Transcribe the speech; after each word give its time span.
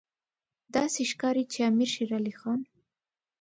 داسې 0.75 1.01
ښکاري 1.11 1.43
چې 1.53 1.59
امیر 1.69 1.89
شېر 1.93 2.09
علي 2.17 2.33
خان. 2.39 2.59